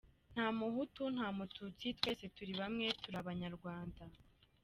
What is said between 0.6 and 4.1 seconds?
hutu nta mu tutsi, twese turi bamwe, turi abanyarwanda!